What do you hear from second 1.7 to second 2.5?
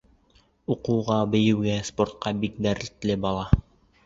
спортҡа